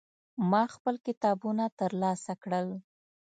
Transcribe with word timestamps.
ما 0.49 0.63
خپل 0.75 0.95
کتابونه 1.07 1.63
ترلاسه 1.79 2.33
کړل. 2.43 2.67